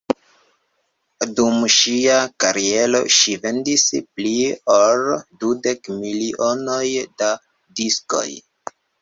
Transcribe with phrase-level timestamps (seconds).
[1.39, 3.85] Dum ŝia kariero ŝi vendis
[4.15, 4.33] pli
[4.79, 5.05] ol
[5.45, 6.83] dudek milionoj
[7.23, 7.31] da
[7.83, 8.27] diskoj.